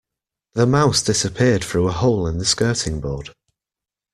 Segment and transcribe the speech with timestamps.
[0.53, 3.31] The mouse disappeared through a hole in the skirting board